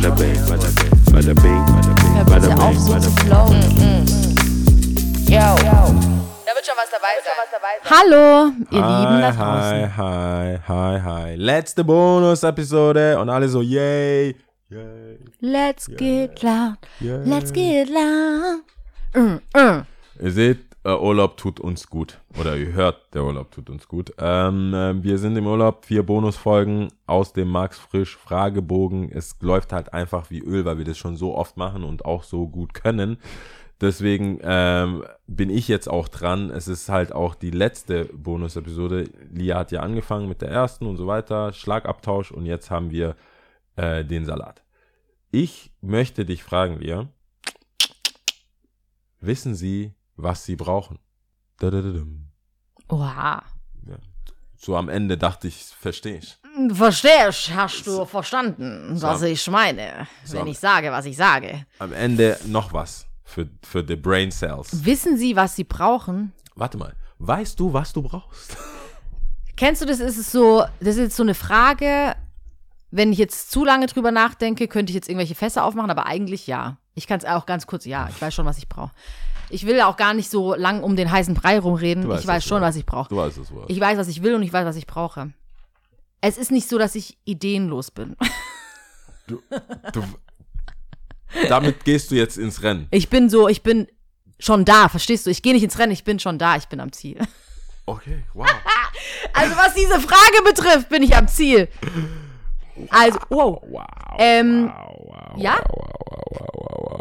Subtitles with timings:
[0.00, 3.10] bada bing, bada bing, bada bing, bada bing, bada bitte auf, bing, so bada zu
[3.14, 3.26] bing.
[3.26, 3.62] flowen.
[5.28, 5.46] Yo.
[6.46, 7.34] Da wird schon was dabei sein.
[7.90, 9.96] Hallo, ihr Lieben da Hi, draußen.
[9.96, 11.34] hi, hi, hi.
[11.36, 14.36] Letzte Bonus-Episode und alle so, yay,
[14.70, 17.18] yay, Let's get loud, yay.
[17.24, 18.62] let's get loud.
[19.14, 19.84] Mm, mm.
[20.20, 20.58] Ihr seht,
[20.88, 22.20] äh, Urlaub tut uns gut.
[22.40, 24.14] Oder ihr hört, der Urlaub tut uns gut.
[24.18, 29.12] Ähm, äh, wir sind im Urlaub, vier Bonusfolgen aus dem Max Frisch Fragebogen.
[29.12, 32.22] Es läuft halt einfach wie Öl, weil wir das schon so oft machen und auch
[32.22, 33.18] so gut können.
[33.80, 36.50] Deswegen ähm, bin ich jetzt auch dran.
[36.50, 39.10] Es ist halt auch die letzte Bonus-Episode.
[39.30, 41.52] Lia hat ja angefangen mit der ersten und so weiter.
[41.52, 43.14] Schlagabtausch und jetzt haben wir
[43.76, 44.62] äh, den Salat.
[45.30, 47.08] Ich möchte dich fragen, Lia.
[49.20, 50.98] Wissen Sie, was Sie brauchen?
[52.88, 53.42] Oha.
[54.60, 56.36] So am Ende dachte ich, verstehe ich.
[56.74, 59.06] Verstehst, hast du verstanden, So.
[59.06, 60.36] was ich meine, So.
[60.38, 61.64] wenn ich sage, was ich sage.
[61.78, 64.84] Am Ende noch was für, für die Brain Cells.
[64.84, 66.32] Wissen Sie, was Sie brauchen?
[66.56, 68.56] Warte mal, weißt du, was du brauchst?
[69.56, 70.00] Kennst du das?
[70.00, 72.16] Ist es so, das ist jetzt so eine Frage.
[72.90, 76.46] Wenn ich jetzt zu lange drüber nachdenke, könnte ich jetzt irgendwelche Fässer aufmachen, aber eigentlich
[76.48, 76.78] ja.
[76.94, 78.90] Ich kann es auch ganz kurz, ja, ich weiß schon, was ich brauche.
[79.50, 82.04] Ich will auch gar nicht so lang um den heißen Brei rumreden.
[82.04, 83.08] Du weißt, ich weiß was du schon, was ich brauche.
[83.08, 83.64] Du weißt es wohl.
[83.68, 85.32] Ich weiß, was ich will und ich weiß, was ich brauche.
[86.20, 88.16] Es ist nicht so, dass ich ideenlos bin.
[89.26, 89.42] Du,
[91.48, 92.88] damit gehst du jetzt ins Rennen.
[92.90, 93.86] Ich bin so, ich bin
[94.38, 95.30] schon da, verstehst du?
[95.30, 97.18] Ich gehe nicht ins Rennen, ich bin schon da, ich bin am Ziel.
[97.86, 98.46] Okay, wow.
[99.32, 101.68] Also was diese Frage betrifft, bin ich am Ziel.
[102.90, 103.62] Also, wow.
[103.66, 103.86] Wow.
[104.18, 105.56] Ähm, wow, wow, ja?
[105.70, 106.57] Wow, wow, wow, wow, wow.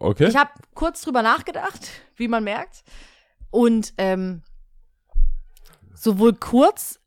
[0.00, 0.28] Okay.
[0.28, 2.84] Ich habe kurz drüber nachgedacht, wie man merkt.
[3.50, 4.42] Und ähm,
[5.94, 7.00] sowohl kurz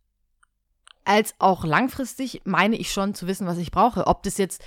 [1.06, 4.08] als auch langfristig meine ich schon zu wissen, was ich brauche.
[4.08, 4.64] Ob das jetzt,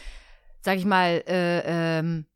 [0.62, 2.26] sag ich mal, äh, ähm,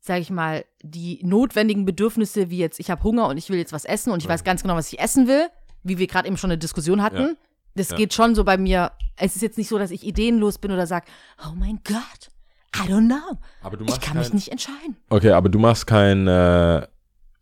[0.00, 3.72] sag ich mal, die notwendigen Bedürfnisse, wie jetzt, ich habe Hunger und ich will jetzt
[3.72, 5.48] was essen und ich weiß ganz genau, was ich essen will,
[5.82, 7.16] wie wir gerade eben schon eine Diskussion hatten.
[7.22, 7.34] Ja.
[7.74, 7.96] Das Ja.
[7.96, 8.92] geht schon so bei mir.
[9.16, 11.06] Es ist jetzt nicht so, dass ich ideenlos bin oder sage,
[11.44, 12.30] oh mein Gott,
[12.74, 13.38] I don't know.
[13.62, 14.96] aber du Ich machst kann mich kein, nicht entscheiden.
[15.08, 16.86] Okay, aber du machst kein, äh,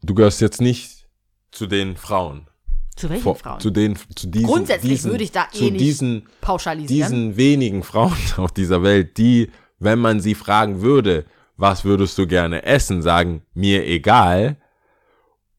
[0.03, 1.07] du gehörst jetzt nicht
[1.51, 2.49] zu den Frauen.
[2.97, 3.61] Zu welchen Vor- Frauen?
[3.61, 7.11] Zu den, zu diesen, Grundsätzlich diesen, würde ich da eh zu nicht diesen, pauschalisieren.
[7.11, 11.25] diesen wenigen Frauen auf dieser Welt, die, wenn man sie fragen würde,
[11.57, 14.57] was würdest du gerne essen, sagen, mir egal.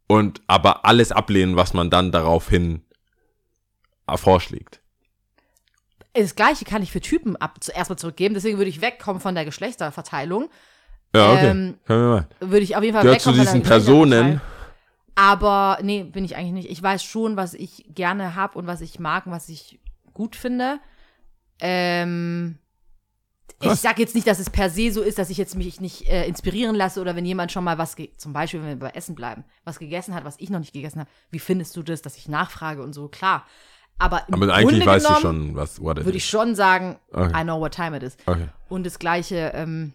[0.07, 2.81] Und aber alles ablehnen, was man dann daraufhin
[4.15, 4.81] vorschlägt.
[6.13, 9.35] Das gleiche kann ich für Typen ab zuerst mal zurückgeben, deswegen würde ich wegkommen von
[9.35, 10.49] der Geschlechterverteilung.
[11.15, 11.47] Ja, okay.
[11.47, 12.27] Ähm, Können wir mal.
[12.39, 14.39] Würde ich auf jeden Fall Gehört zu wegkommen von diesen der Geschlechterverteilung.
[14.39, 14.41] Personen.
[15.15, 16.69] Aber nee, bin ich eigentlich nicht.
[16.71, 19.79] Ich weiß schon, was ich gerne habe und was ich mag und was ich
[20.13, 20.79] gut finde.
[21.59, 22.57] Ähm,
[23.61, 23.81] ich Krass.
[23.81, 26.27] sag jetzt nicht, dass es per se so ist, dass ich jetzt mich nicht äh,
[26.27, 29.45] inspirieren lasse oder wenn jemand schon mal was, zum Beispiel, wenn wir bei Essen bleiben,
[29.63, 32.27] was gegessen hat, was ich noch nicht gegessen habe, wie findest du das, dass ich
[32.27, 33.45] nachfrage und so, klar.
[33.99, 36.99] Aber im Aber eigentlich Grunde weißt du schon, was what it würde ich schon sagen,
[37.11, 37.41] Okay.
[37.41, 38.17] I know what time it is.
[38.25, 38.47] Okay.
[38.69, 39.93] Und das Gleiche ähm,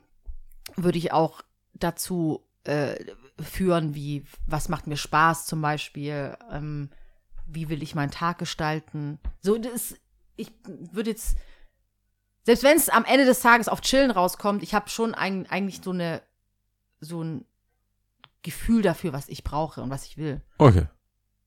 [0.76, 1.42] würde ich auch
[1.75, 2.97] dazu äh,
[3.41, 6.91] führen, wie, was macht mir Spaß zum Beispiel, ähm,
[7.47, 9.19] wie will ich meinen Tag gestalten.
[9.41, 9.94] So, das,
[10.37, 10.53] ich
[10.92, 11.37] würde jetzt,
[12.44, 15.81] selbst wenn es am Ende des Tages auf Chillen rauskommt, ich habe schon ein, eigentlich
[15.82, 16.22] so eine,
[17.00, 17.44] so ein
[18.42, 20.41] Gefühl dafür, was ich brauche und was ich will.
[20.58, 20.87] Okay.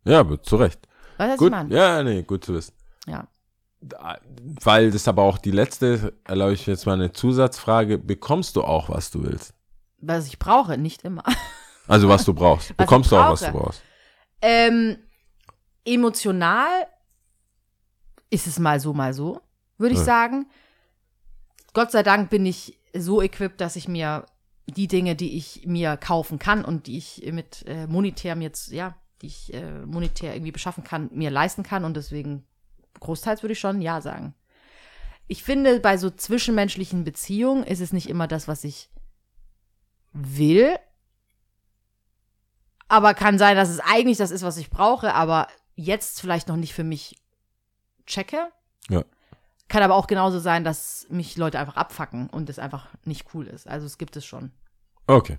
[0.03, 0.87] Ja, aber zu Recht.
[1.21, 1.47] Weißt du, was Gut.
[1.47, 1.75] ich meine?
[1.75, 2.73] Ja, nee, gut zu wissen.
[3.05, 3.27] Ja.
[4.63, 8.89] Weil das aber auch die letzte, erlaube ich jetzt mal eine Zusatzfrage, bekommst du auch,
[8.89, 9.53] was du willst?
[9.99, 11.23] Was ich brauche, nicht immer.
[11.87, 12.69] Also was du brauchst.
[12.69, 13.81] ich Bekommst du auch, was du brauchst.
[14.41, 14.97] Ähm,
[15.83, 16.69] emotional
[18.29, 19.41] ist es mal so, mal so,
[19.77, 20.05] würde ich Ja.
[20.05, 20.45] sagen.
[21.73, 24.25] Gott sei Dank bin ich so equipped, dass ich mir
[24.67, 28.71] die Dinge, die ich mir kaufen kann und die ich mit äh, monetär mir jetzt,
[28.71, 32.45] ja, die ich äh, monetär irgendwie beschaffen kann, mir leisten kann und deswegen
[32.99, 34.33] großteils würde ich schon ja sagen.
[35.27, 38.89] Ich finde, bei so zwischenmenschlichen Beziehungen ist es nicht immer das, was ich
[40.13, 40.75] will,
[42.87, 46.57] aber kann sein, dass es eigentlich das ist, was ich brauche, aber jetzt vielleicht noch
[46.57, 47.21] nicht für mich
[48.05, 48.51] checke.
[48.89, 49.05] Ja.
[49.69, 53.47] Kann aber auch genauso sein, dass mich Leute einfach abfacken und es einfach nicht cool
[53.47, 53.67] ist.
[53.67, 54.51] Also es gibt es schon.
[55.07, 55.37] Okay.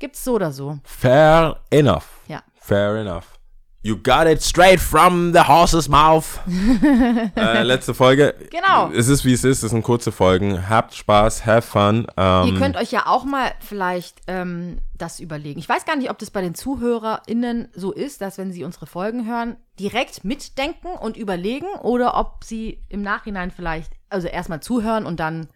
[0.00, 0.78] Gibt es so oder so.
[0.82, 2.06] Fair enough.
[2.26, 2.42] Ja.
[2.58, 3.38] Fair enough.
[3.82, 6.40] You got it straight from the horse's mouth.
[7.36, 8.34] äh, letzte Folge.
[8.50, 8.90] Genau.
[8.90, 9.62] Es ist wie es ist.
[9.62, 10.68] Es sind kurze Folgen.
[10.68, 12.06] Habt Spaß, have fun.
[12.16, 15.60] Ähm, Ihr könnt euch ja auch mal vielleicht ähm, das überlegen.
[15.60, 18.86] Ich weiß gar nicht, ob das bei den ZuhörerInnen so ist, dass wenn sie unsere
[18.86, 25.04] Folgen hören, direkt mitdenken und überlegen oder ob sie im Nachhinein vielleicht, also erstmal zuhören
[25.04, 25.48] und dann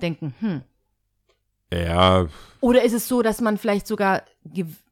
[0.00, 0.62] denken, hm,
[1.72, 2.26] Ja,
[2.60, 4.22] Oder ist es so, dass man vielleicht sogar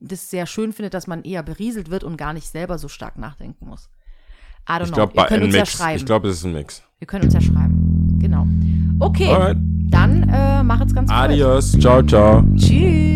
[0.00, 3.16] das sehr schön findet, dass man eher berieselt wird und gar nicht selber so stark
[3.16, 3.88] nachdenken muss?
[4.68, 4.94] I don't ich know.
[4.96, 5.96] glaube, Ihr bei könnt ein uns ja schreiben.
[5.98, 6.82] Ich glaube, es ist ein Mix.
[7.00, 8.18] Ihr könnt uns ja schreiben.
[8.20, 8.46] Genau.
[8.98, 9.58] Okay, Alright.
[9.90, 11.16] dann äh, macht's ganz gut.
[11.18, 11.72] Adios.
[11.78, 12.42] Ciao, ciao.
[12.56, 13.13] Tschüss.